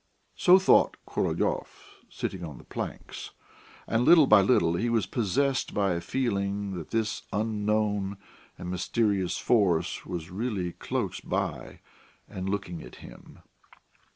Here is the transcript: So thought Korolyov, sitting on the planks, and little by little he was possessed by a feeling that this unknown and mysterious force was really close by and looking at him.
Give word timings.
So 0.35 0.57
thought 0.57 0.97
Korolyov, 1.05 1.67
sitting 2.09 2.43
on 2.43 2.57
the 2.57 2.63
planks, 2.63 3.29
and 3.85 4.03
little 4.03 4.25
by 4.25 4.41
little 4.41 4.73
he 4.73 4.89
was 4.89 5.05
possessed 5.05 5.75
by 5.75 5.91
a 5.91 6.01
feeling 6.01 6.71
that 6.71 6.89
this 6.89 7.21
unknown 7.31 8.17
and 8.57 8.71
mysterious 8.71 9.37
force 9.37 10.03
was 10.03 10.31
really 10.31 10.71
close 10.71 11.19
by 11.19 11.81
and 12.27 12.49
looking 12.49 12.81
at 12.81 12.95
him. 13.05 13.43